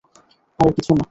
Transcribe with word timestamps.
আরে 0.59 0.71
কিছু 0.77 0.91
না। 0.91 0.99